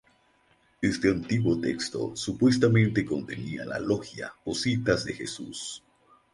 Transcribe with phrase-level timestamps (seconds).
[0.81, 5.83] Este antiguo texto supuestamente contenía las logia o citas de Jesús.